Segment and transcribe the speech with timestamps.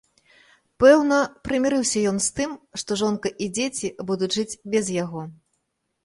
[0.83, 1.17] Пэўна,
[1.47, 5.21] прымірыўся ён з тым, што жонка і дзеці будуць жыць без яго.